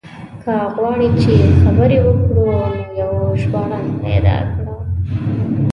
[0.43, 3.11] که غواړې چې خبرې وکړو نو يو
[3.41, 4.73] ژباړن پيدا کړه.